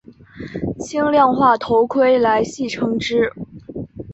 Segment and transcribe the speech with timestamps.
[0.79, 3.31] 轻量化头盔来戏称之。